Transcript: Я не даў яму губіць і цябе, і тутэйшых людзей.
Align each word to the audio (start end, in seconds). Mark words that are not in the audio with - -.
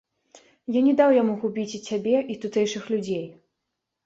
Я 0.75 0.81
не 0.87 0.93
даў 1.01 1.13
яму 1.17 1.35
губіць 1.43 1.67
і 1.81 1.83
цябе, 1.89 2.15
і 2.35 2.39
тутэйшых 2.47 2.83
людзей. 2.97 3.23